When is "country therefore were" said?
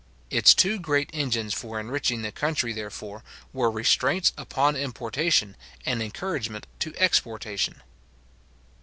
2.31-3.69